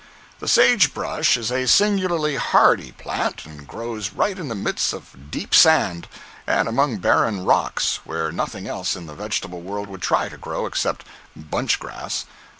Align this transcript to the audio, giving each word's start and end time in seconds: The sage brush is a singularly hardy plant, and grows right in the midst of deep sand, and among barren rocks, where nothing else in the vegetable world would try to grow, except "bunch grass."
The 0.39 0.47
sage 0.47 0.95
brush 0.95 1.37
is 1.37 1.51
a 1.51 1.67
singularly 1.67 2.35
hardy 2.35 2.91
plant, 2.93 3.45
and 3.45 3.67
grows 3.67 4.13
right 4.13 4.39
in 4.39 4.47
the 4.47 4.55
midst 4.55 4.93
of 4.93 5.29
deep 5.29 5.53
sand, 5.53 6.07
and 6.47 6.67
among 6.67 6.97
barren 6.97 7.45
rocks, 7.45 7.99
where 8.03 8.31
nothing 8.31 8.65
else 8.65 8.95
in 8.95 9.05
the 9.05 9.13
vegetable 9.13 9.61
world 9.61 9.89
would 9.89 10.01
try 10.01 10.27
to 10.27 10.37
grow, 10.37 10.65
except 10.65 11.05
"bunch 11.35 11.77
grass." 11.79 12.25